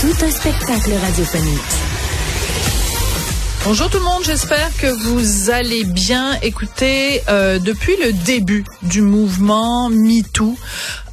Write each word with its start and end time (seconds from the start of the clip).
Tout 0.00 0.24
un 0.24 0.30
spectacle 0.30 0.92
radiophonique. 0.94 1.58
Bonjour 3.64 3.90
tout 3.90 3.98
le 3.98 4.04
monde, 4.04 4.22
j'espère 4.24 4.70
que 4.76 4.86
vous 4.86 5.50
allez 5.50 5.82
bien. 5.82 6.38
Écoutez, 6.40 7.20
euh, 7.28 7.58
depuis 7.58 7.96
le 7.96 8.12
début 8.12 8.64
du 8.82 9.02
mouvement 9.02 9.90
MeToo, 9.90 10.56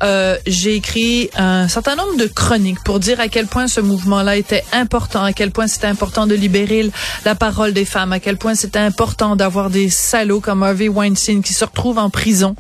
euh, 0.03 0.37
j'ai 0.45 0.75
écrit 0.75 1.29
un 1.35 1.67
certain 1.67 1.95
nombre 1.95 2.17
de 2.17 2.27
chroniques 2.27 2.83
pour 2.83 2.99
dire 2.99 3.19
à 3.19 3.27
quel 3.27 3.47
point 3.47 3.67
ce 3.67 3.79
mouvement-là 3.81 4.35
était 4.35 4.63
important, 4.71 5.23
à 5.23 5.33
quel 5.33 5.51
point 5.51 5.67
c'était 5.67 5.87
important 5.87 6.27
de 6.27 6.35
libérer 6.35 6.89
la 7.23 7.35
parole 7.35 7.73
des 7.73 7.85
femmes, 7.85 8.11
à 8.11 8.19
quel 8.19 8.37
point 8.37 8.55
c'était 8.55 8.79
important 8.79 9.35
d'avoir 9.35 9.69
des 9.69 9.89
salauds 9.89 10.41
comme 10.41 10.63
Harvey 10.63 10.89
Weinstein 10.89 11.41
qui 11.41 11.53
se 11.53 11.65
retrouvent 11.65 11.97
en 11.97 12.09
prison, 12.09 12.55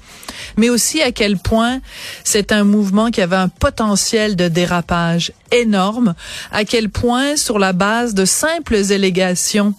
mais 0.57 0.69
aussi 0.69 1.01
à 1.01 1.11
quel 1.11 1.37
point 1.37 1.79
c'est 2.23 2.51
un 2.51 2.63
mouvement 2.63 3.11
qui 3.11 3.21
avait 3.21 3.35
un 3.35 3.49
potentiel 3.49 4.35
de 4.35 4.47
dérapage 4.47 5.31
énorme, 5.51 6.15
à 6.51 6.65
quel 6.65 6.89
point 6.89 7.35
sur 7.35 7.59
la 7.59 7.73
base 7.73 8.13
de 8.13 8.25
simples 8.25 8.91
allégations, 8.91 9.73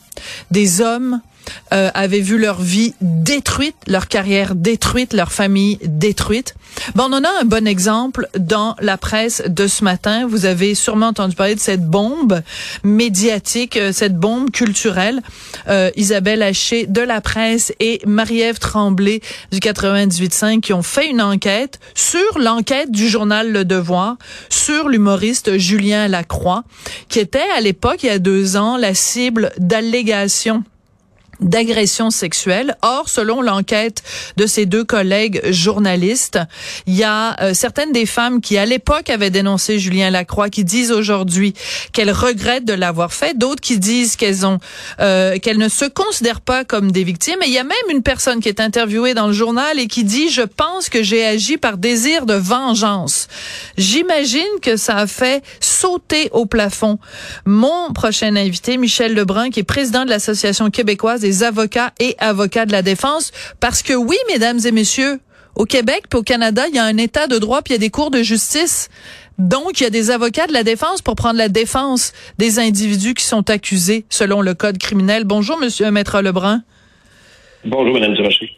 des 0.51 0.81
hommes 0.81 1.21
euh, 1.73 1.91
avaient 1.95 2.21
vu 2.21 2.39
leur 2.39 2.61
vie 2.61 2.95
détruite, 3.01 3.77
leur 3.87 4.09
carrière 4.09 4.55
détruite, 4.55 5.13
leur 5.13 5.33
famille 5.33 5.79
détruite. 5.85 6.55
Bon, 6.95 7.05
on 7.09 7.15
en 7.15 7.25
a 7.25 7.41
un 7.41 7.45
bon 7.45 7.67
exemple 7.67 8.29
dans 8.39 8.77
la 8.81 8.97
presse 8.97 9.43
de 9.47 9.67
ce 9.67 9.85
matin. 9.85 10.27
Vous 10.27 10.47
avez 10.47 10.75
sûrement 10.75 11.09
entendu 11.09 11.35
parler 11.35 11.55
de 11.55 11.61
cette 11.61 11.85
bombe 11.85 12.43
médiatique, 12.85 13.77
euh, 13.77 13.93
cette 13.93 14.17
bombe 14.17 14.51
culturelle. 14.51 15.23
Euh, 15.69 15.91
Isabelle 15.97 16.43
Haché 16.43 16.87
de 16.87 17.01
la 17.01 17.21
presse 17.21 17.73
et 17.81 18.01
Marie-Ève 18.07 18.59
Tremblay 18.59 19.21
du 19.53 19.59
98.5 19.59 20.61
qui 20.61 20.73
ont 20.73 20.83
fait 20.83 21.09
une 21.09 21.23
enquête 21.23 21.79
sur 21.95 22.39
l'enquête 22.39 22.91
du 22.91 23.09
journal 23.09 23.51
Le 23.51 23.65
Devoir 23.65 24.17
sur 24.49 24.89
l'humoriste 24.89 25.59
Julien 25.59 26.09
Lacroix, 26.09 26.65
qui 27.09 27.19
était 27.19 27.39
à 27.57 27.61
l'époque, 27.61 28.03
il 28.03 28.07
y 28.07 28.11
a 28.11 28.19
deux 28.19 28.57
ans, 28.57 28.77
la 28.77 28.95
cible 28.95 29.53
d'allégations 29.59 30.65
d'agression 31.41 32.11
sexuelle. 32.11 32.77
Or, 32.83 33.09
selon 33.09 33.43
l'enquête 33.43 34.03
de 34.37 34.47
ces 34.47 34.67
deux 34.67 34.85
collègues 34.85 35.41
journalistes, 35.51 36.39
il 36.87 36.95
y 36.95 37.05
a 37.05 37.37
euh, 37.41 37.55
certaines 37.55 37.93
des 37.93 38.07
femmes 38.07 38.41
qui, 38.41 38.59
à 38.59 38.67
l'époque, 38.67 39.11
avaient 39.11 39.31
dénoncé 39.31 39.79
Julien 39.79 40.11
Lacroix, 40.11 40.51
qui 40.51 40.65
disent 40.65 40.93
aujourd'hui 40.93 41.55
qu'elles 41.93 42.11
regrettent 42.11 42.65
de 42.65 42.73
l'avoir 42.73 43.13
fait, 43.13 43.37
d'autres 43.37 43.61
qui 43.61 43.79
disent 43.79 44.17
qu'elles 44.17 44.47
ont, 44.47 44.59
euh, 45.01 45.39
qu'elles 45.39 45.59
ne 45.59 45.69
se 45.69 45.85
considèrent 45.85 46.41
pas 46.41 46.65
comme 46.65 46.93
des 46.93 47.05
victimes. 47.05 47.39
Et 47.43 47.47
il 47.47 47.53
y 47.53 47.59
a 47.59 47.65
même 47.65 47.77
une 47.91 48.03
personne 48.03 48.41
qui 48.41 48.49
est 48.49 48.61
interviewée 48.61 49.15
dans 49.15 49.27
le 49.27 49.33
journal 49.33 49.79
et 49.79 49.87
qui 49.87 50.05
dit, 50.05 50.31
je 50.31 50.43
pense 50.43 50.89
que 50.89 51.03
j'ai 51.03 51.25
agi 51.25 51.57
par 51.57 51.77
désir 51.77 52.27
de 52.27 52.35
vengeance. 52.35 53.29
J'imagine 53.77 54.43
que 54.63 54.77
ça 54.77 54.97
a 54.97 55.07
fait 55.07 55.43
sauter 55.61 56.29
au 56.33 56.47
plafond 56.47 56.99
mon 57.45 57.93
prochain 57.93 58.37
invité, 58.37 58.77
Michel 58.77 59.15
Lebrun, 59.15 59.51
qui 59.51 59.61
est 59.61 59.65
président 59.65 60.05
de 60.05 60.11
l'Association 60.11 60.71
québécoise 60.71 61.25
des 61.27 61.43
avocats 61.43 61.93
et 61.99 62.15
avocats 62.19 62.67
de 62.67 62.73
la 62.73 62.83
défense. 62.83 63.33
Parce 63.59 63.83
que 63.83 63.93
oui, 63.93 64.17
mesdames 64.29 64.61
et 64.65 64.71
messieurs, 64.71 65.19
au 65.57 65.65
Québec 65.65 66.05
puis 66.09 66.21
au 66.21 66.23
Canada, 66.23 66.65
il 66.69 66.77
y 66.77 66.79
a 66.79 66.85
un 66.85 66.97
état 66.99 67.27
de 67.27 67.39
droit 67.39 67.63
puis 67.63 67.75
il 67.75 67.77
y 67.77 67.81
a 67.81 67.81
des 67.81 67.91
cours 67.91 68.13
de 68.13 68.23
justice. 68.23 68.89
Donc, 69.39 69.81
il 69.81 69.85
y 69.85 69.87
a 69.87 69.91
des 69.91 70.11
avocats 70.11 70.47
de 70.47 70.53
la 70.53 70.63
défense 70.63 71.03
pour 71.03 71.15
prendre 71.15 71.37
la 71.37 71.49
défense 71.49 72.13
des 72.39 72.59
individus 72.59 73.15
qui 73.15 73.25
sont 73.25 73.51
accusés 73.51 74.07
selon 74.09 74.41
le 74.41 74.55
code 74.55 74.79
criminel. 74.79 75.25
Bonjour, 75.25 75.59
monsieur 75.59 75.91
Maître 75.91 76.23
Lebrun. 76.23 76.63
Bonjour, 77.65 77.93
madame 77.93 78.15
Durocher. 78.15 78.51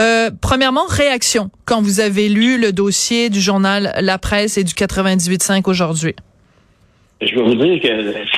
Euh, 0.00 0.30
premièrement, 0.40 0.86
réaction 0.88 1.50
quand 1.64 1.82
vous 1.82 2.00
avez 2.00 2.28
lu 2.28 2.58
le 2.60 2.72
dossier 2.72 3.30
du 3.30 3.40
journal 3.40 3.94
La 4.00 4.18
Presse 4.18 4.56
et 4.58 4.64
du 4.64 4.74
98.5 4.74 5.68
aujourd'hui. 5.68 6.14
Je 7.20 7.34
vais 7.34 7.42
vous 7.42 7.54
dire 7.54 7.80
que 7.80 7.88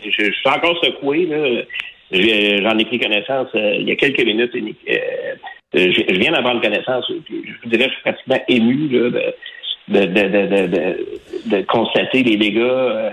je, 0.05 0.33
suis 0.33 0.49
encore 0.49 0.77
secoué. 0.83 1.27
Là. 1.27 1.63
J'en 2.11 2.79
ai 2.79 2.85
pris 2.87 2.99
connaissance 2.99 3.49
euh, 3.55 3.77
il 3.79 3.89
y 3.89 3.93
a 3.93 3.97
quelques 3.97 4.25
minutes. 4.25 4.55
Euh, 4.55 5.35
je, 5.75 6.19
viens 6.19 6.33
d'en 6.33 6.43
prendre 6.43 6.63
connaissance. 6.63 7.05
Je 7.09 7.35
vous 7.63 7.69
dirais, 7.69 7.89
je 7.89 7.93
suis 7.93 8.03
pratiquement 8.03 8.41
ému 8.49 8.89
de, 8.89 9.35
de, 9.89 10.05
de, 10.07 11.07
de, 11.47 11.63
constater 11.63 12.23
les 12.23 12.37
dégâts 12.37 12.59
euh, 12.61 13.11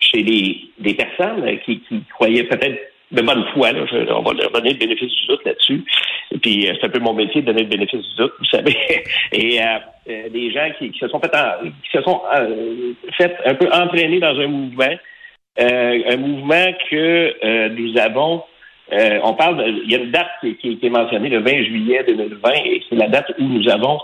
chez 0.00 0.22
des 0.22 0.94
personnes 0.94 1.58
qui, 1.64 1.80
qui 1.80 2.02
croyaient 2.12 2.44
peut-être 2.44 2.78
de 3.12 3.22
bonne 3.22 3.44
foi. 3.52 3.72
Là, 3.72 3.84
on 4.10 4.22
va 4.22 4.32
leur 4.32 4.50
donner 4.50 4.70
le 4.70 4.78
bénéfice 4.78 5.12
du 5.12 5.26
doute 5.28 5.44
là-dessus. 5.44 5.84
Puis 6.42 6.66
c'est 6.68 6.84
un 6.84 6.88
peu 6.88 6.98
mon 6.98 7.14
métier 7.14 7.42
de 7.42 7.46
donner 7.46 7.62
le 7.62 7.68
bénéfice 7.68 8.02
du 8.02 8.16
doute, 8.16 8.32
vous 8.38 8.46
savez. 8.46 8.76
Et 9.32 9.60
euh, 9.60 10.28
des 10.30 10.50
gens 10.50 10.68
qui, 10.78 10.90
qui, 10.90 10.98
se 10.98 11.08
sont 11.08 11.20
fait 11.20 11.30
qui 11.84 11.96
se 11.96 12.02
sont 12.02 12.20
fait 13.16 13.36
un 13.46 13.54
peu 13.54 13.68
entraîner 13.72 14.18
dans 14.18 14.38
un 14.38 14.48
mouvement 14.48 14.96
euh, 15.60 16.00
un 16.08 16.16
mouvement 16.16 16.66
que 16.90 17.34
euh, 17.44 17.68
nous 17.70 17.96
avons. 17.98 18.42
Euh, 18.92 19.20
on 19.22 19.34
parle, 19.34 19.64
il 19.84 19.90
y 19.90 19.94
a 19.94 19.98
une 19.98 20.10
date 20.10 20.26
qui, 20.60 20.78
est 20.82 20.90
mentionnée, 20.90 21.28
le 21.28 21.40
20 21.40 21.62
juillet 21.64 22.04
2020, 22.06 22.50
et 22.64 22.82
c'est 22.88 22.96
la 22.96 23.08
date 23.08 23.32
où 23.38 23.44
nous 23.44 23.68
avons, 23.70 23.98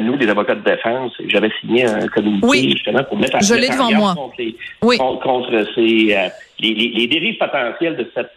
nous, 0.00 0.16
des 0.16 0.28
avocats 0.30 0.54
de 0.54 0.64
défense, 0.64 1.12
j'avais 1.26 1.50
signé 1.60 1.84
un 1.84 2.06
communiqué 2.06 2.70
justement 2.70 3.04
pour 3.04 3.18
mettre 3.18 3.36
en 3.36 3.40
Je 3.40 3.54
l'ai 3.54 3.68
devant 3.68 3.92
moi. 3.92 4.14
contre, 4.14 4.42
oui. 4.82 4.96
contre, 4.96 5.66
ces, 5.74 6.16
les, 6.60 6.74
les, 6.74 7.06
dérives 7.06 7.36
potentielles 7.36 7.96
de 7.96 8.10
cette 8.14 8.30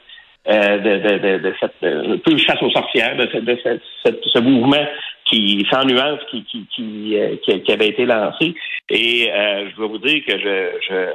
de, 0.45 0.97
de, 0.97 1.37
de, 1.37 1.53
cette 1.57 1.79
peu 2.23 2.37
chasse 2.37 2.61
aux 2.61 2.71
sorcières 2.71 3.15
de, 3.15 3.39
de 3.39 3.79
ce 4.03 4.39
mouvement 4.39 4.85
qui 5.25 5.65
sans 5.71 5.85
nuance 5.85 6.19
qui 6.29 6.43
qui, 6.43 6.67
qui, 6.75 7.61
qui, 7.61 7.71
avait 7.71 7.89
été 7.89 8.05
lancé 8.05 8.55
et 8.89 9.29
je 9.31 9.75
dois 9.77 9.87
vous 9.87 9.99
dire 9.99 10.21
que 10.27 10.37
je, 10.37 10.71
je 10.89 11.05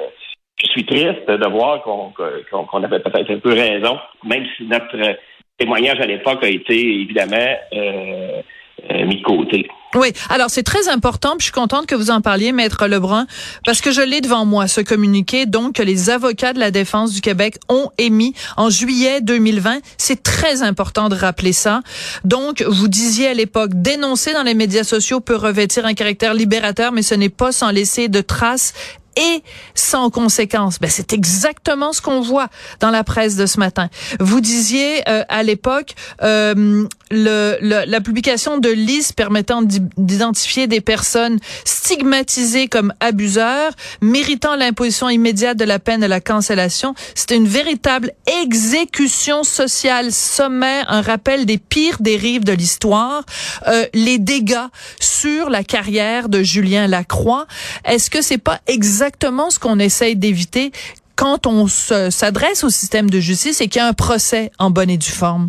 je 0.59 0.67
suis 0.69 0.87
triste 0.87 1.29
de 1.29 1.49
voir 1.51 1.83
qu'on 1.83 2.83
avait 2.83 3.01
peut-être 3.01 3.31
un 3.31 3.39
peu 3.39 3.53
raison, 3.53 3.99
même 4.25 4.45
si 4.57 4.65
notre 4.65 5.17
témoignage 5.59 6.01
à 6.01 6.07
l'époque 6.07 6.43
a 6.43 6.49
été 6.49 7.01
évidemment 7.03 7.37
euh, 7.75 8.43
euh, 8.91 9.07
mis 9.07 9.17
de 9.17 9.23
côté. 9.23 9.69
Oui, 9.95 10.13
alors 10.29 10.51
c'est 10.51 10.63
très 10.63 10.89
important, 10.89 11.31
puis 11.31 11.41
je 11.41 11.45
suis 11.45 11.53
contente 11.53 11.87
que 11.87 11.95
vous 11.95 12.11
en 12.11 12.21
parliez, 12.21 12.53
Maître 12.53 12.87
Lebrun, 12.87 13.27
parce 13.65 13.81
que 13.81 13.91
je 13.91 14.03
l'ai 14.03 14.21
devant 14.21 14.45
moi, 14.45 14.67
ce 14.67 14.83
communiqué, 14.83 15.47
donc, 15.47 15.75
que 15.75 15.83
les 15.83 16.11
avocats 16.11 16.53
de 16.53 16.59
la 16.59 16.71
défense 16.71 17.13
du 17.13 17.23
Québec 17.23 17.57
ont 17.71 17.91
émis 17.97 18.35
en 18.59 18.69
juillet 18.69 19.23
2020. 19.23 19.79
C'est 19.97 20.23
très 20.23 20.63
important 20.63 21.09
de 21.09 21.15
rappeler 21.15 21.53
ça. 21.53 21.81
Donc, 22.25 22.63
vous 22.63 22.89
disiez 22.89 23.29
à 23.29 23.35
l'époque, 23.35 23.71
dénoncer 23.73 24.35
dans 24.35 24.43
les 24.43 24.55
médias 24.55 24.85
sociaux 24.85 25.21
peut 25.21 25.37
revêtir 25.37 25.87
un 25.87 25.95
caractère 25.95 26.35
libérateur, 26.35 26.93
mais 26.93 27.03
ce 27.03 27.15
n'est 27.15 27.31
pas 27.31 27.53
sans 27.53 27.71
laisser 27.71 28.09
de 28.09 28.21
traces 28.21 28.75
et 29.17 29.43
sans 29.75 30.11
conséquence. 30.11 30.79
Ben, 30.79 30.91
c'est 30.91 31.13
exactement 31.13 31.93
ce 31.93 32.01
qu'on 32.01 32.21
voit 32.21 32.49
dans 32.81 32.91
la 32.91 33.05
presse 33.05 33.37
de 33.37 33.47
ce 33.47 33.59
matin. 33.59 33.89
Vous 34.21 34.41
disiez 34.41 35.03
euh, 35.09 35.25
à 35.29 35.43
l'époque 35.43 35.95
euh, 36.23 36.87
le, 37.11 37.57
la 37.61 38.01
publication 38.01 38.59
de 38.59 38.69
listes 38.69 39.15
permettant 39.15 39.63
d'identifier 39.63 40.67
des 40.67 40.81
personnes 40.81 41.39
stigmatisées 41.65 42.69
comme 42.69 42.93
abuseurs, 43.01 43.73
méritant 44.01 44.57
l'imposition 44.57 45.09
immédiate 45.09 45.57
de 45.57 45.65
la 45.65 45.79
peine 45.79 46.01
de 46.01 46.07
la 46.07 46.21
cancellation. 46.21 46.95
C'était 47.15 47.37
une 47.37 47.49
véritable 47.49 48.13
exécution 48.43 49.45
sociale 49.45 50.13
sommaire, 50.13 50.85
un 50.89 51.01
rappel 51.01 51.47
des 51.47 51.59
pires 51.59 51.99
dérives 52.01 52.45
de 52.45 52.53
l'histoire, 52.53 53.25
euh, 53.69 53.87
les 53.95 54.19
dégâts 54.19 54.67
sur 55.01 55.49
la 55.49 55.63
carrière 55.63 56.29
de 56.29 56.43
Julien 56.43 56.87
Lacroix. 56.89 57.47
Est-ce 57.85 58.11
que 58.11 58.21
c'est 58.21 58.39
pas 58.39 58.61
exactement 58.67 59.06
exactement 59.07 59.51
ce 59.51 59.61
qu'on 59.61 59.79
essaye 59.79 60.17
d'éviter 60.17 60.71
quand 61.17 61.47
on 61.47 61.67
s'adresse 61.67 62.65
au 62.65 62.69
système 62.69 63.09
de 63.09 63.21
justice 63.21 63.61
et 63.61 63.69
qu'il 63.69 63.81
y 63.81 63.85
a 63.85 63.89
un 63.89 63.93
procès 63.93 64.51
en 64.59 64.71
bonne 64.71 64.91
et 64.91 64.99
due 64.99 65.11
forme. 65.11 65.49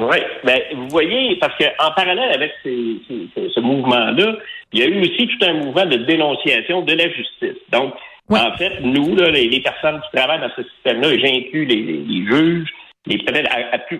Oui, 0.00 0.16
ben 0.42 0.60
vous 0.74 0.88
voyez, 0.88 1.36
parce 1.36 1.54
qu'en 1.56 1.92
parallèle 1.92 2.32
avec 2.34 2.52
ce 2.64 3.60
mouvement-là, 3.60 4.36
il 4.72 4.80
y 4.80 4.82
a 4.82 4.86
eu 4.86 5.00
aussi 5.02 5.28
tout 5.28 5.46
un 5.46 5.54
mouvement 5.54 5.86
de 5.86 5.98
dénonciation 5.98 6.82
de 6.82 6.94
la 6.94 7.08
justice. 7.10 7.62
Donc, 7.70 7.94
en 8.28 8.56
fait, 8.56 8.80
nous, 8.80 9.14
les, 9.14 9.60
personnes 9.60 10.00
qui 10.00 10.16
travaillent 10.16 10.40
dans 10.40 10.50
ce 10.56 10.64
système-là, 10.68 11.12
et 11.12 11.20
j'inclus 11.20 11.64
les, 11.66 11.76
les, 11.76 12.26
juges, 12.26 12.68
les 13.06 13.18
peut-être 13.18 13.50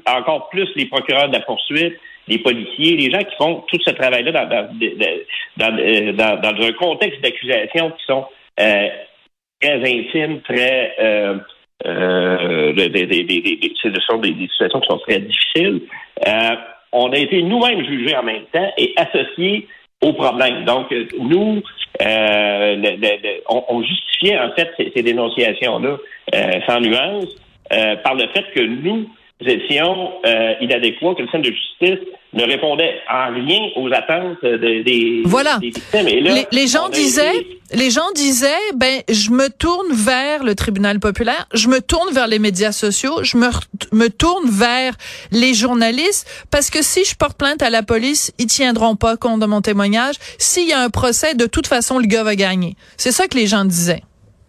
encore 0.06 0.49
plus 0.49 0.69
les 0.75 0.87
procureurs 0.87 1.29
de 1.29 1.35
la 1.35 1.41
poursuite, 1.41 1.94
les 2.26 2.38
policiers, 2.38 2.97
les 2.97 3.11
gens 3.12 3.23
qui 3.23 3.37
font 3.37 3.65
tout 3.69 3.79
ce 3.85 3.91
travail-là 3.91 4.32
dans, 4.32 4.49
dans, 4.49 5.76
dans, 6.17 6.41
dans, 6.41 6.65
un 6.67 6.73
contexte 6.73 7.21
d'accusation 7.21 7.91
qui 7.93 8.05
sont 8.06 8.25
euh, 8.61 8.89
très 9.61 9.77
intimes, 9.77 10.41
très 10.43 10.95
euh, 11.01 11.39
euh, 11.87 12.73
des, 12.73 12.89
des, 12.89 13.06
des, 13.06 13.25
des, 13.25 13.73
situations 13.83 14.21
qui 14.21 14.89
sont 14.89 14.99
très 14.99 15.19
difficiles. 15.21 15.83
Euh, 16.27 16.56
on 16.93 17.12
a 17.12 17.19
été 17.19 17.43
nous-mêmes 17.43 17.85
jugés 17.85 18.17
en 18.17 18.23
même 18.23 18.45
temps 18.53 18.73
et 18.79 18.95
associés 18.97 19.67
au 20.03 20.12
problème. 20.12 20.65
Donc, 20.65 20.95
nous, 21.19 21.62
euh, 22.03 22.95
on, 23.49 23.83
justifiait 23.83 24.39
en 24.39 24.53
fait 24.53 24.71
ces, 24.77 24.93
ces 24.95 25.03
dénonciations-là 25.03 25.97
euh, 26.35 26.61
sans 26.69 26.81
nuance 26.81 27.37
euh, 27.73 27.97
par 27.97 28.15
le 28.15 28.29
fait 28.29 28.45
que 28.55 28.61
nous 28.61 29.09
étions 29.41 30.13
euh, 30.27 30.55
inadéquats, 30.61 31.15
que 31.15 31.23
le 31.23 31.27
système 31.27 31.43
de 31.43 31.53
justice 31.53 32.07
ne 32.33 32.45
répondait 32.45 33.01
en 33.11 33.33
rien 33.33 33.61
aux 33.77 33.93
attentes 33.93 34.45
des, 34.45 35.23
voilà. 35.25 35.59
victimes. 35.61 36.09
Et 36.09 36.21
là, 36.21 36.35
les, 36.51 36.67
gens 36.67 36.89
disaient, 36.89 37.47
les 37.73 37.91
gens 37.91 38.11
disaient, 38.15 38.49
ben, 38.75 39.03
je 39.09 39.31
me 39.31 39.49
tourne 39.49 39.93
vers 39.93 40.43
le 40.43 40.55
tribunal 40.55 40.99
populaire, 40.99 41.47
je 41.55 41.69
me 41.69 41.81
tourne 41.81 42.13
vers 42.13 42.27
les 42.27 42.39
médias 42.39 42.73
sociaux, 42.73 43.23
je 43.23 43.37
me, 43.37 43.49
me 43.93 44.09
tourne 44.09 44.49
vers 44.49 44.95
les 45.31 45.55
journalistes, 45.55 46.47
parce 46.51 46.71
que 46.71 46.83
si 46.83 47.05
je 47.05 47.15
porte 47.17 47.39
plainte 47.39 47.63
à 47.63 47.71
la 47.71 47.83
police, 47.83 48.33
ils 48.39 48.47
tiendront 48.47 48.97
pas 48.97 49.17
compte 49.17 49.41
de 49.41 49.47
mon 49.47 49.61
témoignage. 49.61 50.17
S'il 50.39 50.69
y 50.69 50.73
a 50.73 50.81
un 50.81 50.91
procès, 50.91 51.35
de 51.35 51.47
toute 51.47 51.67
façon, 51.67 51.99
le 51.99 52.07
gars 52.07 52.25
va 52.25 52.35
gagner. 52.35 52.75
C'est 52.97 53.13
ça 53.13 53.29
que 53.29 53.37
les 53.37 53.47
gens 53.47 53.65
disaient. 53.65 54.03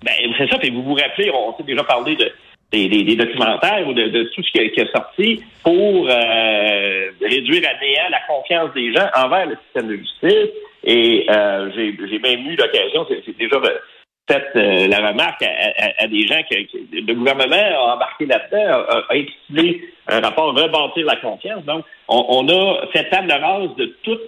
Ben, 0.03 0.13
c'est 0.37 0.49
ça. 0.49 0.57
Puis 0.57 0.69
vous 0.69 0.83
vous 0.83 0.93
rappelez, 0.93 1.31
on 1.31 1.55
s'est 1.57 1.63
déjà 1.63 1.83
parlé 1.83 2.15
de 2.15 2.31
des, 2.71 3.15
documentaires 3.15 3.87
ou 3.87 3.93
de, 3.93 4.23
tout 4.35 4.43
ce 4.43 4.51
qui 4.51 4.81
a, 4.81 4.91
sorti 4.91 5.43
pour 5.63 6.07
euh, 6.09 7.09
réduire 7.21 7.63
à 7.69 7.79
néant 7.79 8.09
la 8.09 8.19
confiance 8.27 8.73
des 8.73 8.93
gens 8.93 9.07
envers 9.15 9.47
le 9.47 9.57
système 9.65 9.87
de 9.87 9.97
justice. 9.97 10.51
Et 10.83 11.25
euh, 11.29 11.71
j'ai 11.75 12.19
même 12.19 12.47
eu 12.47 12.55
l'occasion, 12.55 13.07
c'est 13.09 13.37
déjà 13.37 13.59
fait 14.27 14.43
euh, 14.55 14.87
la 14.87 15.09
remarque 15.09 15.43
à, 15.43 16.07
des 16.07 16.27
gens 16.27 16.41
que, 16.49 16.55
le 16.91 17.13
gouvernement 17.13 17.55
a 17.55 17.95
embarqué 17.95 18.25
là-dedans, 18.25 18.85
a, 18.89 19.03
a 19.09 20.17
un 20.17 20.21
rapport 20.21 20.53
rebâtir 20.55 21.05
la 21.05 21.15
confiance. 21.17 21.63
Donc, 21.65 21.85
on, 22.07 22.47
a 22.47 22.87
fait 22.91 23.09
table 23.09 23.31
rase 23.31 23.75
de 23.77 23.95
toute 24.03 24.21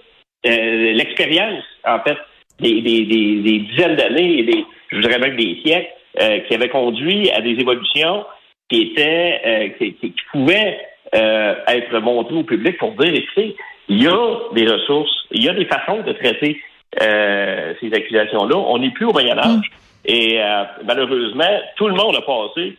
l'expérience, 0.44 1.64
en 1.84 2.00
fait, 2.00 2.16
des, 2.60 2.80
dizaines 2.80 3.96
d'années 3.96 4.38
et 4.38 4.42
des, 4.44 4.64
je 4.90 4.98
dirais 5.00 5.18
même 5.18 5.36
des 5.36 5.60
siècles, 5.64 5.90
qui 6.18 6.54
avaient 6.54 6.68
conduit 6.68 7.30
à 7.30 7.40
des 7.40 7.50
évolutions 7.50 8.24
qui 8.68 8.82
était 8.82 9.40
euh, 9.46 9.68
qui, 9.78 9.94
qui, 9.94 10.14
pouvait 10.30 10.78
euh, 11.14 11.54
être 11.68 11.98
montré 12.00 12.34
au 12.34 12.44
public 12.44 12.78
pour 12.78 12.92
dire 12.92 13.14
écoutez, 13.14 13.56
il 13.88 14.02
y 14.02 14.06
a 14.06 14.38
des 14.54 14.66
ressources, 14.66 15.26
il 15.30 15.42
y 15.42 15.48
a 15.48 15.54
des 15.54 15.64
façons 15.64 16.02
de 16.02 16.12
traiter 16.12 16.60
euh, 17.02 17.74
ces 17.80 17.92
accusations-là. 17.92 18.56
On 18.56 18.78
n'est 18.78 18.90
plus 18.90 19.06
au 19.06 19.12
Moyen 19.12 19.38
Âge. 19.38 19.56
Mm. 19.56 20.10
Et 20.10 20.40
malheureusement, 20.86 21.60
tout 21.76 21.88
le 21.88 21.94
monde 21.94 22.16
a 22.16 22.22
passé. 22.22 22.76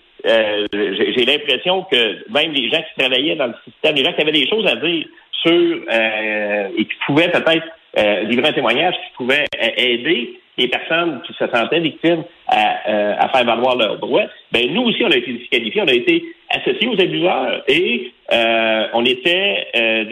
J'ai 0.73 1.25
l'impression 1.25 1.83
que 1.83 2.31
même 2.31 2.53
les 2.53 2.69
gens 2.69 2.81
qui 2.81 2.99
travaillaient 2.99 3.35
dans 3.35 3.47
le 3.47 3.53
système, 3.65 3.95
les 3.95 4.03
gens 4.03 4.13
qui 4.13 4.21
avaient 4.21 4.31
des 4.31 4.49
choses 4.49 4.65
à 4.65 4.75
dire 4.77 5.05
sur 5.43 5.77
et 5.91 6.85
qui 6.85 6.95
pouvaient 7.05 7.29
peut-être 7.29 7.67
livrer 7.95 8.49
un 8.49 8.53
témoignage 8.53 8.95
qui 8.95 9.13
pouvait 9.17 9.45
aider 9.77 10.39
les 10.59 10.67
personnes 10.67 11.21
qui 11.25 11.33
se 11.33 11.47
sentaient 11.47 11.79
victimes 11.79 12.23
à, 12.47 12.89
euh, 12.89 13.15
à 13.17 13.29
faire 13.29 13.45
valoir 13.45 13.77
leurs 13.77 13.97
droits, 13.97 14.25
ben 14.51 14.71
nous 14.73 14.83
aussi, 14.83 15.03
on 15.03 15.11
a 15.11 15.15
été 15.15 15.31
disqualifiés, 15.31 15.81
on 15.81 15.87
a 15.87 15.93
été 15.93 16.23
associés 16.49 16.87
aux 16.87 16.99
abuseurs 16.99 17.63
et 17.67 18.11
euh, 18.33 18.87
on 18.93 19.05
était 19.05 19.67
euh, 19.75 20.03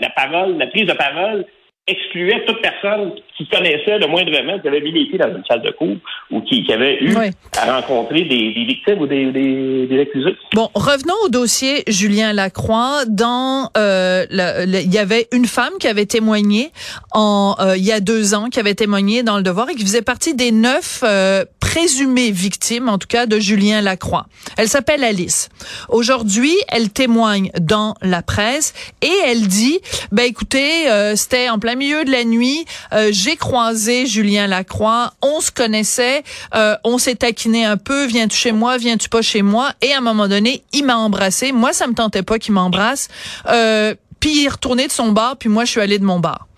la, 0.00 0.10
parole, 0.10 0.58
la 0.58 0.66
prise 0.66 0.86
de 0.86 0.92
parole 0.92 1.46
excluait 1.88 2.44
toute 2.46 2.60
personne 2.60 3.12
qui 3.36 3.46
connaissait 3.46 3.98
le 3.98 4.06
moindrement, 4.06 4.58
qui 4.60 4.68
avait 4.68 4.80
mis 4.80 4.92
les 4.92 5.06
pieds 5.06 5.18
dans 5.18 5.28
une 5.28 5.44
salle 5.48 5.62
de 5.62 5.70
cours 5.70 5.96
ou 6.30 6.40
qui, 6.42 6.64
avait 6.72 7.02
eu 7.02 7.14
à 7.56 7.80
rencontrer 7.80 8.22
des, 8.22 8.52
victimes 8.52 9.00
ou 9.00 9.06
des, 9.06 9.26
des, 9.32 10.00
accusés. 10.00 10.36
Bon, 10.54 10.68
revenons 10.74 11.14
au 11.24 11.28
dossier 11.28 11.84
Julien 11.86 12.32
Lacroix. 12.32 13.04
Dans 13.06 13.70
euh, 13.76 14.26
il 14.30 14.92
y 14.92 14.98
avait 14.98 15.28
une 15.32 15.46
femme 15.46 15.72
qui 15.80 15.88
avait 15.88 16.04
témoigné 16.04 16.72
en 17.12 17.56
euh, 17.60 17.76
il 17.76 17.84
y 17.84 17.92
a 17.92 18.00
deux 18.00 18.34
ans, 18.34 18.48
qui 18.48 18.60
avait 18.60 18.74
témoigné 18.74 19.22
dans 19.22 19.36
le 19.36 19.42
Devoir 19.42 19.70
et 19.70 19.74
qui 19.74 19.82
faisait 19.82 20.02
partie 20.02 20.34
des 20.34 20.52
neuf 20.52 21.00
euh, 21.04 21.44
présumées 21.60 22.30
victimes, 22.30 22.88
en 22.88 22.98
tout 22.98 23.06
cas, 23.08 23.26
de 23.26 23.38
Julien 23.38 23.80
Lacroix. 23.80 24.26
Elle 24.56 24.68
s'appelle 24.68 25.04
Alice. 25.04 25.48
Aujourd'hui, 25.88 26.54
elle 26.68 26.90
témoigne 26.90 27.50
dans 27.60 27.94
la 28.02 28.20
presse 28.22 28.74
et 29.00 29.12
elle 29.26 29.46
dit, 29.46 29.78
ben 30.12 30.24
écoutez, 30.24 30.86
c'était 31.14 31.48
en 31.48 31.58
plein 31.58 31.76
milieu 31.78 32.04
de 32.04 32.10
la 32.10 32.24
nuit, 32.24 32.64
euh, 32.92 33.08
j'ai 33.12 33.36
croisé 33.36 34.06
Julien 34.06 34.46
Lacroix, 34.46 35.12
on 35.22 35.40
se 35.40 35.50
connaissait, 35.50 36.22
euh, 36.54 36.74
on 36.84 36.98
s'est 36.98 37.14
taquiné 37.14 37.64
un 37.64 37.76
peu, 37.76 38.06
viens-tu 38.06 38.36
chez 38.36 38.52
moi, 38.52 38.76
viens-tu 38.76 39.08
pas 39.08 39.22
chez 39.22 39.42
moi, 39.42 39.70
et 39.80 39.92
à 39.92 39.98
un 39.98 40.02
moment 40.02 40.28
donné, 40.28 40.62
il 40.72 40.84
m'a 40.84 40.96
embrassé. 40.96 41.52
Moi, 41.52 41.72
ça 41.72 41.86
me 41.86 41.94
tentait 41.94 42.22
pas 42.22 42.38
qu'il 42.38 42.54
m'embrasse. 42.54 43.08
Euh, 43.48 43.94
puis 44.20 44.40
il 44.40 44.44
est 44.44 44.48
retourné 44.48 44.86
de 44.86 44.92
son 44.92 45.12
bar, 45.12 45.36
puis 45.38 45.48
moi, 45.48 45.64
je 45.64 45.70
suis 45.70 45.80
allée 45.80 45.98
de 45.98 46.04
mon 46.04 46.20
bar. 46.20 46.48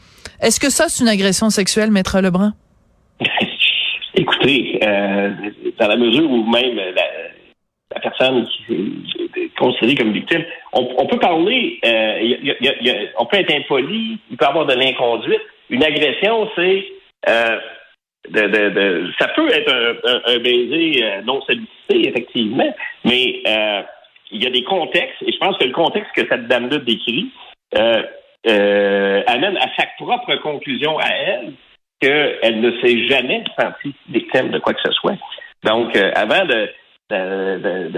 Est-ce 0.41 0.59
que 0.59 0.71
ça, 0.71 0.89
c'est 0.89 1.03
une 1.03 1.09
agression 1.09 1.51
sexuelle, 1.51 1.91
Maître 1.91 2.21
Lebrun? 2.21 2.55
Écoutez, 4.15 4.81
dans 5.79 5.87
la 5.87 5.97
mesure 5.97 6.31
où 6.31 6.45
même 6.51 6.77
la, 6.77 7.03
la 7.95 8.01
personne 8.01 8.47
qui 8.67 9.31
est 9.37 9.57
considérée 9.57 9.97
comme 9.97 10.13
victime, 10.13 10.45
on, 10.73 11.07
peut 11.07 11.19
parler, 11.19 11.81
euh, 11.85 13.09
on 13.19 13.27
peut 13.27 13.39
être 13.39 13.55
impoli, 13.55 14.19
il 14.31 14.37
peut 14.37 14.45
y 14.45 14.49
avoir 14.49 14.67
de 14.67 14.75
l'inconduite. 14.75 15.41
Une 15.71 15.83
agression, 15.83 16.49
c'est 16.55 16.85
euh, 17.29 17.59
de, 18.29 18.43
de, 18.43 18.69
de, 18.71 19.13
ça 19.19 19.29
peut 19.29 19.49
être 19.49 20.01
un, 20.27 20.39
baiser 20.39 21.03
euh, 21.03 21.23
non 21.23 21.41
sollicité, 21.43 22.09
effectivement, 22.09 22.75
mais 23.05 23.43
euh, 23.47 23.83
il 24.31 24.43
y 24.43 24.47
a 24.47 24.51
des 24.51 24.63
contextes, 24.63 25.23
et 25.27 25.33
je 25.33 25.39
pense 25.39 25.57
que 25.59 25.65
le 25.65 25.73
contexte 25.73 26.13
que 26.15 26.27
cette 26.29 26.47
dame-là 26.47 26.79
décrit 26.79 27.31
euh, 27.77 28.03
euh, 28.47 29.23
amène 29.27 29.57
à 29.57 29.67
sa 29.77 29.87
propre 29.99 30.37
conclusion 30.37 30.99
à 30.99 31.09
elle 31.09 31.53
qu'elle 32.01 32.61
ne 32.61 32.81
s'est 32.81 33.09
jamais 33.09 33.43
sentie 33.59 33.95
victime 34.09 34.51
de 34.51 34.59
quoi 34.59 34.75
que 34.75 34.81
ce 34.85 34.93
soit. 34.93 35.17
Donc, 35.65 35.95
avant 36.15 36.47
de 36.47 36.71
de, 37.11 37.89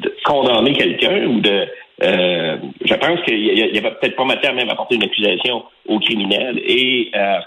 de, 0.00 0.14
condamner 0.24 0.72
quelqu'un 0.72 1.26
ou 1.26 1.40
de 1.40 1.66
euh, 2.02 2.56
je 2.84 2.94
pense 2.94 3.20
qu'il 3.22 3.38
y, 3.38 3.78
avait 3.78 3.90
peut-être 3.92 4.16
pas 4.16 4.24
matière 4.24 4.54
même 4.54 4.68
à 4.70 4.74
porter 4.74 4.96
une 4.96 5.04
accusation 5.04 5.64
au 5.86 6.00
criminel. 6.00 6.60
Et 6.64 7.10
euh, 7.14 7.38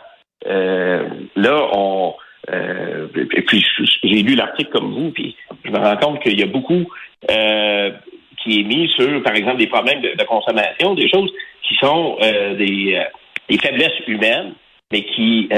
euh, 0.48 1.10
là 1.36 1.70
on 1.74 2.14
et 2.54 3.42
puis 3.42 3.66
j'ai 4.04 4.22
lu 4.22 4.36
l'article 4.36 4.70
comme 4.70 4.94
vous 4.94 5.10
puis 5.10 5.36
je 5.64 5.72
me 5.72 5.80
rends 5.80 5.98
compte 5.98 6.22
qu'il 6.22 6.40
y 6.40 6.44
a 6.44 6.46
beaucoup 6.46 6.86
qui 7.28 8.60
est 8.60 8.64
mis 8.64 8.88
sur 8.90 9.24
par 9.24 9.34
exemple 9.34 9.58
des 9.58 9.66
problèmes 9.66 10.02
de, 10.02 10.24
consommation 10.26 10.94
des 10.94 11.10
choses 11.10 11.34
qui 11.68 11.74
sont 11.78 12.18
des, 12.22 13.04
des 13.50 13.58
faiblesses 13.58 14.00
humaines 14.06 14.54
mais 14.92 15.06
qui 15.06 15.50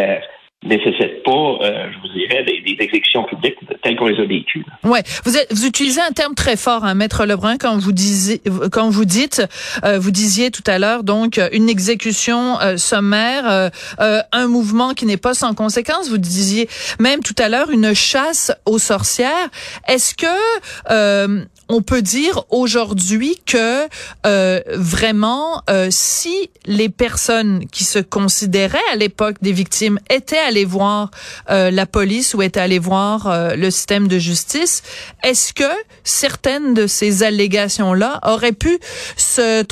nécessite 0.64 1.24
pas, 1.24 1.58
euh, 1.62 1.88
je 1.92 2.00
vous 2.02 2.14
dirais, 2.14 2.44
des, 2.44 2.62
des, 2.62 2.84
exécutions 2.84 3.24
publiques 3.24 3.56
telles 3.84 3.96
qu'on 3.96 4.08
les 4.08 4.20
a 4.20 4.26
vécues. 4.26 4.66
Ouais, 4.84 5.04
vous, 5.24 5.38
êtes, 5.38 5.54
vous 5.54 5.66
utilisez 5.66 6.02
un 6.02 6.12
terme 6.12 6.34
très 6.36 6.58
fort, 6.58 6.84
hein, 6.84 6.96
maître 6.96 7.26
Lebrun, 7.26 7.58
quand 7.58 7.78
vous 7.78 7.92
disiez, 7.92 8.42
quand 8.72 8.90
vous 8.90 9.06
dites, 9.06 9.44
euh, 9.84 10.00
vous 10.00 10.12
disiez 10.12 10.52
tout 10.52 10.64
à 10.66 10.80
l'heure, 10.80 11.04
donc 11.04 11.40
une 11.52 11.70
exécution 11.70 12.60
euh, 12.60 12.78
sommaire, 12.78 13.72
un 14.00 14.48
mouvement 14.48 14.94
qui 14.94 15.06
n'est 15.06 15.18
pas 15.18 15.34
sans 15.34 15.54
conséquence. 15.54 16.10
Vous 16.10 16.18
disiez 16.18 16.68
même 17.00 17.22
tout 17.22 17.36
à 17.38 17.50
l'heure 17.50 17.70
une 17.70 17.94
chasse 17.94 18.52
aux 18.66 18.80
sorcières. 18.80 19.50
Est-ce 19.88 20.16
que 20.16 21.48
on 21.70 21.82
peut 21.82 22.02
dire 22.02 22.44
aujourd'hui 22.50 23.36
que 23.46 23.88
euh, 24.26 24.62
vraiment, 24.74 25.62
euh, 25.70 25.88
si 25.90 26.50
les 26.66 26.90
personnes 26.90 27.66
qui 27.72 27.84
se 27.84 28.00
considéraient 28.00 28.78
à 28.92 28.96
l'époque 28.96 29.36
des 29.42 29.52
victimes 29.52 30.00
étaient 30.10 30.38
allées 30.38 30.66
voir 30.66 31.12
euh, 31.50 31.72
la 31.72 31.86
police 31.86 32.34
ou 32.34 32.42
étaient 32.42 32.60
allées 32.60 32.80
voir 32.80 33.28
euh, 33.28 33.56
le 33.56 33.70
système 33.72 34.08
de 34.08 34.18
justice, 34.18 34.84
est-ce 35.24 35.54
que 35.54 35.64
certaines 36.04 36.74
de 36.74 36.88
ces 36.88 37.24
allégations-là 37.24 38.20
auraient 38.24 38.54
pu 38.54 38.80
se, 39.18 39.64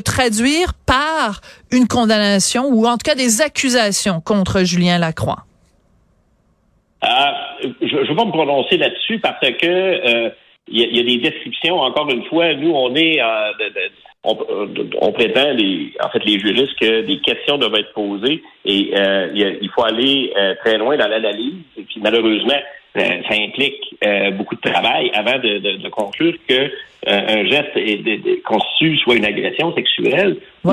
traduire 0.00 0.74
par 0.86 1.40
une 1.70 1.88
condamnation 1.88 2.66
ou 2.66 2.86
en 2.86 2.92
tout 2.92 3.04
cas 3.04 3.14
des 3.14 3.40
accusations 3.40 4.20
contre 4.20 4.64
Julien 4.64 4.98
Lacroix? 4.98 5.44
je 7.02 7.96
ne 7.96 8.08
vais 8.08 8.14
pas 8.14 8.24
me 8.24 8.30
prononcer 8.30 8.76
là-dessus 8.76 9.18
parce 9.18 9.40
que 9.40 10.32
il 10.68 10.96
y, 10.96 11.00
a, 11.00 11.02
des 11.02 11.18
descriptions, 11.18 11.80
encore 11.80 12.08
une 12.10 12.24
fois, 12.24 12.54
nous, 12.54 12.70
on 12.70 12.94
est 12.94 13.20
on, 14.24 15.12
prétend, 15.12 15.50
les, 15.52 15.92
en 16.00 16.08
fait, 16.10 16.24
les 16.24 16.38
juristes, 16.38 16.78
que 16.80 17.00
des 17.02 17.18
questions 17.18 17.58
doivent 17.58 17.74
être 17.74 17.92
posées 17.92 18.42
et 18.64 18.92
euh, 18.96 19.28
il, 19.34 19.68
faut 19.74 19.82
aller 19.82 20.32
euh, 20.36 20.54
très 20.64 20.78
loin 20.78 20.96
dans 20.96 21.08
l'analyse. 21.08 21.64
Et 21.76 21.82
puis, 21.82 22.00
malheureusement, 22.00 22.60
euh, 22.96 23.00
ça 23.28 23.34
implique 23.34 23.96
beaucoup 24.36 24.54
de 24.54 24.60
travail 24.60 25.10
avant 25.14 25.38
de, 25.38 25.88
conclure 25.88 26.34
que 26.48 26.70
un 27.06 27.44
geste 27.46 27.76
est, 27.76 28.42
constitue 28.44 28.96
soit 28.98 29.16
une 29.16 29.24
agression 29.24 29.74
sexuelle 29.74 30.36
ou 30.64 30.70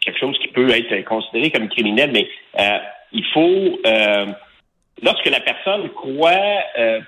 quelque 0.00 0.18
chose 0.18 0.38
qui 0.38 0.48
peut 0.48 0.68
être 0.70 1.04
considéré 1.04 1.50
comme 1.50 1.68
criminel. 1.68 2.10
Mais 2.12 2.28
il 3.12 3.24
faut 3.32 3.78
lorsque 5.02 5.26
la 5.26 5.40
personne 5.40 5.88
croit 5.90 6.62
euh, 6.78 7.00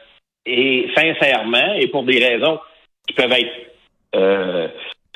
et 0.47 0.89
sincèrement 0.97 1.75
et 1.75 1.89
pour 1.89 2.05
des 2.05 2.25
raisons 2.25 2.59
qui 3.07 3.15
peuvent 3.15 3.33
être 3.33 3.53
euh, 4.15 4.69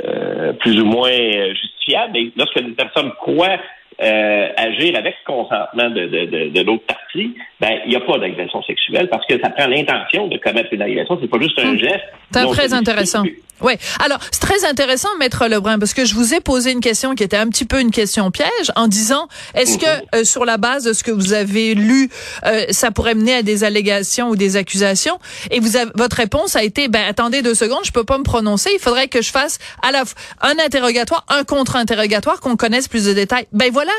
euh, 0.05 0.53
plus 0.55 0.81
ou 0.81 0.85
moins 0.85 1.11
justifiables, 1.55 2.13
mais 2.15 2.31
lorsque 2.37 2.57
une 2.57 2.75
personne 2.75 3.13
croit 3.13 3.59
euh, 4.03 4.49
agir 4.57 4.97
avec 4.97 5.15
consentement 5.25 5.89
de, 5.91 6.07
de, 6.07 6.25
de, 6.27 6.49
de 6.49 6.61
l'autre 6.63 6.85
partie, 6.87 7.37
ben 7.61 7.79
il 7.85 7.91
n'y 7.91 7.97
a 7.97 8.01
pas 8.01 8.19
d'agression 8.19 8.61
sexuelle 8.65 9.09
parce 9.09 9.25
que 9.27 9.39
ça 9.41 9.51
prend 9.51 9.69
l'intention 9.69 10.27
de 10.27 10.37
commettre 10.39 10.73
une 10.73 10.83
agression. 10.83 11.17
C'est 11.21 11.31
pas 11.31 11.39
juste 11.41 11.59
un 11.61 11.75
hmm. 11.75 11.79
geste. 11.79 12.05
C'est 12.33 12.47
très 12.47 12.75
intéressant. 12.75 13.23
Oui. 13.61 13.75
Alors, 14.05 14.19
c'est 14.31 14.41
très 14.41 14.65
intéressant, 14.65 15.09
Maître 15.19 15.47
Lebrun, 15.47 15.79
parce 15.79 15.95
que 15.95 16.05
je 16.05 16.15
vous 16.15 16.35
ai 16.35 16.41
posé 16.41 16.73
une 16.73 16.81
question 16.81 17.15
qui 17.15 17.23
était 17.23 17.37
un 17.37 17.49
petit 17.49 17.65
peu 17.65 17.81
une 17.81 17.91
question 17.91 18.31
piège 18.31 18.73
en 18.77 18.89
disant, 18.89 19.29
est-ce 19.55 19.79
que 19.79 20.17
euh, 20.17 20.25
sur 20.25 20.45
la 20.45 20.57
base 20.57 20.85
de 20.85 20.93
ce 20.93 21.03
que 21.05 21.11
vous 21.11 21.33
avez 21.33 21.75
lu, 21.75 22.11
euh, 22.45 22.67
ça 22.71 22.91
pourrait 22.91 23.15
mener 23.15 23.35
à 23.35 23.43
des 23.43 23.65
allégations 23.65 24.29
ou 24.31 24.37
des 24.37 24.57
accusations? 24.57 25.19
Et 25.51 25.61
vous 25.61 25.77
avez, 25.77 25.91
votre 25.95 26.17
réponse 26.17 26.57
a 26.57 26.65
été, 26.65 26.89
ben 26.89 27.05
attendez 27.09 27.43
deux 27.43 27.55
secondes, 27.55 27.85
je 27.85 27.93
peux 27.93 28.05
pas 28.05 28.19
me 28.19 28.25
prononcer. 28.25 28.71
Il 28.75 28.81
faudrait 28.81 29.09
que 29.09 29.23
je 29.23 29.31
fasse 29.31 29.59
à 29.83 29.93
la 29.93 30.05
un 30.43 30.59
interrogatoire, 30.65 31.25
un 31.29 31.45
contre-interrogatoire, 31.45 32.41
qu'on 32.41 32.57
connaisse 32.57 32.89
plus 32.89 33.05
de 33.05 33.13
détails. 33.13 33.47
Ben 33.53 33.71
voilà. 33.73 33.93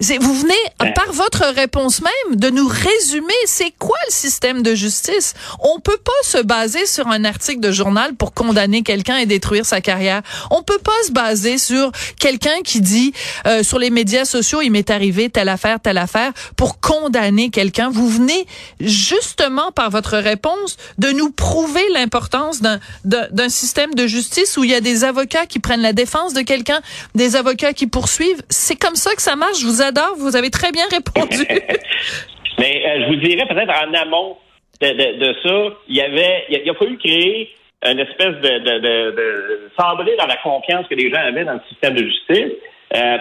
Vous 0.00 0.34
venez, 0.34 0.54
ben. 0.78 0.92
par 0.92 1.12
votre 1.12 1.44
réponse 1.54 2.02
même, 2.02 2.36
de 2.36 2.50
nous 2.50 2.66
résumer 2.66 3.34
c'est 3.46 3.72
quoi 3.78 3.96
le 4.06 4.12
système 4.12 4.62
de 4.62 4.74
justice. 4.74 5.34
On 5.60 5.80
peut 5.80 5.98
pas 5.98 6.12
se 6.22 6.38
baser 6.38 6.86
sur 6.86 7.08
un 7.08 7.24
article 7.24 7.60
de 7.60 7.70
journal 7.70 8.14
pour 8.14 8.34
condamner 8.34 8.82
quelqu'un 8.82 9.16
et 9.18 9.26
détruire 9.26 9.64
sa 9.64 9.80
carrière. 9.80 10.22
On 10.50 10.62
peut 10.62 10.78
pas 10.78 10.92
se 11.06 11.12
baser 11.12 11.58
sur 11.58 11.92
quelqu'un 12.18 12.62
qui 12.64 12.80
dit 12.80 13.12
euh, 13.46 13.62
sur 13.62 13.78
les 13.78 13.90
médias 13.90 14.24
sociaux 14.24 14.60
il 14.60 14.70
m'est 14.70 14.90
arrivé 14.90 15.30
telle 15.30 15.48
affaire, 15.48 15.80
telle 15.80 15.98
affaire 15.98 16.32
pour 16.56 16.80
condamner 16.80 17.50
quelqu'un. 17.50 17.90
Vous 17.90 18.08
venez 18.08 18.46
justement 18.80 19.72
par 19.72 19.90
votre 19.90 20.18
réponse 20.18 20.76
de 20.98 21.10
nous 21.10 21.30
prouver 21.30 21.84
l'importance 21.92 22.60
d'un 22.60 22.80
d'un 23.04 23.48
système 23.48 23.94
de 23.94 24.06
justice 24.06 24.56
où 24.56 24.64
il 24.64 24.70
y 24.70 24.74
a 24.74 24.80
des 24.80 25.04
avocats 25.04 25.46
qui 25.46 25.58
prennent 25.58 25.82
la 25.82 25.92
défense 25.92 26.34
de 26.34 26.42
quelqu'un, 26.42 26.80
des 27.14 27.36
avocats 27.36 27.72
qui 27.72 27.86
poursuivent. 27.86 28.42
C'est 28.48 28.76
comme 28.76 28.96
ça 28.96 29.14
que 29.14 29.22
ça 29.22 29.36
marche. 29.36 29.62
Vous 29.62 29.82
adore. 29.84 30.14
Vous 30.16 30.36
avez 30.36 30.50
très 30.50 30.72
bien 30.72 30.84
répondu. 30.90 31.44
Mais 32.58 32.82
euh, 32.86 33.02
je 33.02 33.06
vous 33.08 33.16
dirais 33.16 33.46
peut-être 33.46 33.72
en 33.86 33.94
amont 33.94 34.36
de, 34.80 35.34
ça, 35.42 35.76
il 35.88 35.96
y 35.96 36.00
avait, 36.00 36.44
il 36.50 36.68
a, 36.68 36.74
fallu 36.74 36.98
créer 36.98 37.50
une 37.86 38.00
espèce 38.00 38.36
de, 38.40 38.78
de, 38.78 39.70
sabrer 39.78 40.16
dans 40.18 40.26
la 40.26 40.36
confiance 40.36 40.86
que 40.88 40.94
les 40.94 41.10
gens 41.10 41.20
avaient 41.20 41.44
dans 41.44 41.54
le 41.54 41.60
système 41.68 41.94
de 41.94 42.04
justice. 42.04 42.52
Euh, 42.94 43.18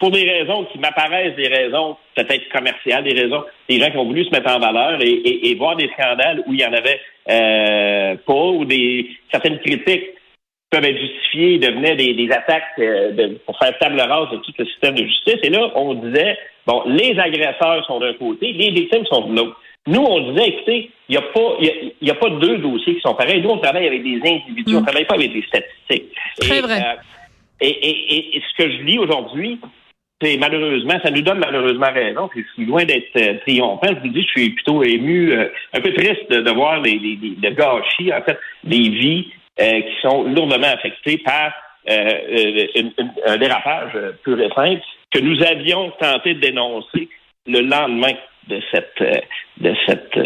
pour 0.00 0.10
des 0.10 0.28
raisons 0.28 0.64
qui 0.72 0.78
m'apparaissent 0.78 1.36
des 1.36 1.46
raisons 1.46 1.96
peut-être 2.16 2.48
commerciales, 2.48 3.04
des 3.04 3.20
raisons 3.20 3.44
des 3.68 3.78
gens 3.78 3.90
qui 3.90 3.96
ont 3.96 4.06
voulu 4.06 4.24
se 4.24 4.30
mettre 4.30 4.50
en 4.50 4.58
valeur 4.58 4.98
et, 5.00 5.54
voir 5.54 5.76
des 5.76 5.88
scandales 5.96 6.42
où 6.46 6.54
il 6.54 6.60
y 6.60 6.64
en 6.64 6.72
avait 6.72 7.00
euh, 7.30 8.16
pas 8.26 8.32
ou 8.32 8.64
des 8.64 9.10
certaines 9.30 9.60
critiques 9.60 10.06
peuvent 10.72 10.84
être 10.84 10.98
justifiées, 10.98 11.58
devenaient 11.58 11.96
des, 11.96 12.14
des 12.14 12.32
attaques 12.32 12.64
euh, 12.78 13.34
pour 13.44 13.58
faire 13.58 13.78
table 13.78 14.00
rase 14.00 14.30
de 14.30 14.38
tout 14.38 14.52
le 14.58 14.64
système 14.64 14.94
de 14.94 15.04
justice. 15.04 15.36
Et 15.42 15.50
là, 15.50 15.70
on 15.74 15.94
disait, 15.94 16.38
bon, 16.66 16.82
les 16.86 17.16
agresseurs 17.18 17.84
sont 17.86 18.00
d'un 18.00 18.14
côté, 18.14 18.52
les 18.52 18.70
victimes 18.70 19.04
sont 19.06 19.28
de 19.28 19.36
l'autre. 19.36 19.60
Nous, 19.86 20.00
on 20.00 20.32
disait, 20.32 20.48
écoutez, 20.48 20.90
il 21.08 21.12
n'y 21.12 21.18
a 21.18 21.22
pas, 21.22 21.56
il 21.60 21.92
y 22.00 22.10
a, 22.10 22.14
pas 22.14 22.30
deux 22.30 22.58
dossiers 22.58 22.94
qui 22.94 23.00
sont 23.02 23.14
pareils. 23.14 23.42
Nous, 23.42 23.50
on 23.50 23.58
travaille 23.58 23.86
avec 23.86 24.02
des 24.02 24.16
individus, 24.16 24.74
on 24.74 24.76
ne 24.76 24.80
mm. 24.80 24.86
travaille 24.86 25.04
pas 25.04 25.14
avec 25.16 25.32
des 25.32 25.42
statistiques. 25.42 26.14
Très 26.40 26.60
vrai. 26.62 26.80
Euh, 26.80 26.94
et, 27.60 27.68
et, 27.68 28.36
et, 28.36 28.40
ce 28.40 28.62
que 28.62 28.70
je 28.70 28.82
lis 28.82 28.98
aujourd'hui, 28.98 29.60
c'est 30.22 30.38
malheureusement, 30.38 30.98
ça 31.04 31.10
nous 31.10 31.20
donne 31.20 31.38
malheureusement 31.38 31.92
raison. 31.92 32.28
Puis 32.28 32.44
je 32.48 32.52
suis 32.54 32.64
loin 32.64 32.84
d'être 32.84 33.14
euh, 33.16 33.38
triomphant. 33.40 33.88
Je 33.88 34.00
vous 34.00 34.08
dis, 34.08 34.22
je 34.22 34.28
suis 34.28 34.50
plutôt 34.50 34.82
ému, 34.82 35.36
un 35.72 35.80
peu 35.80 35.92
triste 35.92 36.30
de, 36.30 36.50
voir 36.50 36.80
les, 36.80 36.98
les, 36.98 37.18
les, 37.20 37.36
le 37.50 37.54
gâchis, 37.54 38.12
en 38.12 38.22
fait, 38.22 38.38
des 38.64 38.88
vies 38.88 39.26
qui 39.58 40.00
sont 40.00 40.24
lourdement 40.24 40.68
affectés 40.68 41.18
par 41.18 41.52
euh, 41.90 41.94
euh, 41.94 42.90
un 43.26 43.36
dérapage 43.38 43.92
pur 44.22 44.40
et 44.40 44.50
simple 44.54 44.82
que 45.12 45.18
nous 45.18 45.42
avions 45.42 45.90
tenté 46.00 46.34
de 46.34 46.40
dénoncer 46.40 47.08
le 47.46 47.60
lendemain 47.60 48.12
de 48.48 48.60
cette 48.70 49.02
de 49.60 49.72
cette 49.86 50.16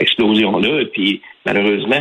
explosion-là. 0.00 0.80
Et 0.82 0.86
puis 0.86 1.22
malheureusement, 1.44 2.00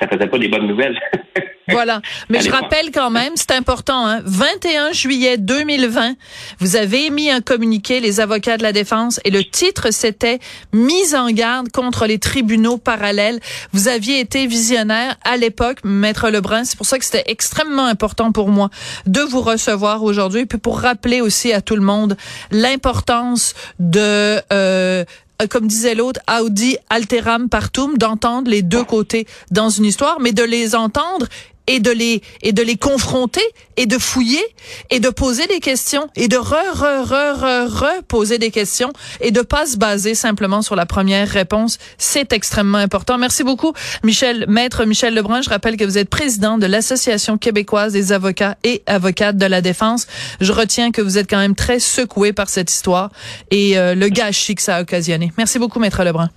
ça 0.00 0.08
faisait 0.08 0.28
pas 0.28 0.38
des 0.38 0.48
bonnes 0.48 0.68
nouvelles. 0.68 0.98
Voilà. 1.68 2.00
Mais 2.28 2.40
je 2.40 2.50
rappelle 2.50 2.90
quand 2.92 3.10
même, 3.10 3.32
c'est 3.34 3.50
important, 3.50 4.06
hein, 4.06 4.20
21 4.24 4.92
juillet 4.92 5.36
2020, 5.36 6.14
vous 6.60 6.76
avez 6.76 7.06
émis 7.06 7.30
un 7.30 7.40
communiqué, 7.40 7.98
les 8.00 8.20
avocats 8.20 8.56
de 8.56 8.62
la 8.62 8.72
défense, 8.72 9.20
et 9.24 9.30
le 9.30 9.42
titre, 9.42 9.88
c'était 9.90 10.38
Mise 10.72 11.14
en 11.14 11.28
garde 11.30 11.70
contre 11.72 12.06
les 12.06 12.18
tribunaux 12.18 12.78
parallèles. 12.78 13.40
Vous 13.72 13.88
aviez 13.88 14.20
été 14.20 14.46
visionnaire 14.46 15.16
à 15.24 15.36
l'époque, 15.36 15.78
Maître 15.84 16.30
Lebrun. 16.30 16.64
C'est 16.64 16.76
pour 16.76 16.86
ça 16.86 16.98
que 16.98 17.04
c'était 17.04 17.30
extrêmement 17.30 17.86
important 17.86 18.30
pour 18.30 18.48
moi 18.48 18.70
de 19.06 19.20
vous 19.20 19.40
recevoir 19.40 20.04
aujourd'hui, 20.04 20.46
puis 20.46 20.58
pour 20.58 20.80
rappeler 20.80 21.20
aussi 21.20 21.52
à 21.52 21.60
tout 21.60 21.74
le 21.74 21.82
monde 21.82 22.16
l'importance 22.52 23.54
de 23.80 24.40
euh, 24.52 25.04
comme 25.50 25.66
disait 25.66 25.94
l'autre, 25.94 26.20
Audi 26.40 26.76
alteram 26.88 27.48
partum, 27.48 27.96
d'entendre 27.98 28.50
les 28.50 28.62
deux 28.62 28.84
côtés 28.84 29.26
dans 29.50 29.68
une 29.68 29.84
histoire, 29.84 30.18
mais 30.20 30.32
de 30.32 30.42
les 30.42 30.74
entendre 30.74 31.26
et 31.66 31.80
de 31.80 31.90
les 31.90 32.22
et 32.42 32.52
de 32.52 32.62
les 32.62 32.76
confronter 32.76 33.42
et 33.76 33.86
de 33.86 33.98
fouiller 33.98 34.42
et 34.90 35.00
de 35.00 35.08
poser 35.08 35.46
des 35.46 35.60
questions 35.60 36.08
et 36.16 36.28
de 36.28 36.36
re 36.36 36.56
re 36.74 37.04
re 37.04 37.40
re 37.40 37.82
re 37.82 38.02
poser 38.08 38.38
des 38.38 38.50
questions 38.50 38.92
et 39.20 39.30
de 39.30 39.40
pas 39.40 39.66
se 39.66 39.76
baser 39.76 40.14
simplement 40.14 40.62
sur 40.62 40.76
la 40.76 40.86
première 40.86 41.28
réponse, 41.28 41.78
c'est 41.98 42.32
extrêmement 42.32 42.78
important. 42.78 43.18
Merci 43.18 43.44
beaucoup 43.44 43.72
Michel 44.04 44.44
maître 44.48 44.84
Michel 44.84 45.14
Lebrun, 45.14 45.42
je 45.42 45.50
rappelle 45.50 45.76
que 45.76 45.84
vous 45.84 45.98
êtes 45.98 46.08
président 46.08 46.58
de 46.58 46.66
l'Association 46.66 47.38
québécoise 47.38 47.92
des 47.92 48.12
avocats 48.12 48.56
et 48.64 48.82
avocates 48.86 49.36
de 49.36 49.46
la 49.46 49.60
défense. 49.60 50.06
Je 50.40 50.52
retiens 50.52 50.90
que 50.90 51.02
vous 51.02 51.18
êtes 51.18 51.28
quand 51.28 51.38
même 51.38 51.54
très 51.54 51.80
secoué 51.80 52.32
par 52.32 52.48
cette 52.48 52.70
histoire 52.70 53.10
et 53.50 53.78
euh, 53.78 53.94
le 53.94 54.08
gâchis 54.08 54.54
que 54.54 54.62
ça 54.62 54.76
a 54.76 54.82
occasionné. 54.82 55.32
Merci 55.36 55.58
beaucoup 55.58 55.80
maître 55.80 56.02
Lebrun. 56.04 56.30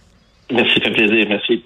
Merci, 0.51 0.79
ça 0.79 0.85
fait 0.85 0.91
plaisir. 0.91 1.25
Merci. 1.29 1.63